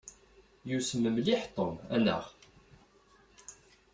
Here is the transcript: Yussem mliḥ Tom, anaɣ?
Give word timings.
Yussem 0.69 1.03
mliḥ 1.15 1.43
Tom, 1.55 1.73
anaɣ? 1.95 2.25